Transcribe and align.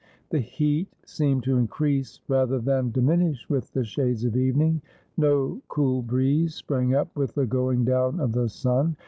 The 0.31 0.39
heat 0.39 0.87
seemed 1.05 1.43
to 1.43 1.57
increase 1.59 2.21
rather 2.27 2.57
than 2.57 2.89
diminish 2.89 3.47
with 3.47 3.71
the 3.73 3.83
shades 3.83 4.25
of 4.25 4.35
evening. 4.35 4.81
No 5.15 5.61
cool 5.67 6.01
breeze 6.01 6.55
sprang 6.55 6.95
up 6.95 7.15
with 7.15 7.35
the 7.35 7.45
going 7.45 7.85
down 7.85 8.19
of 8.19 8.31
the 8.31 8.49
sun. 8.49 8.95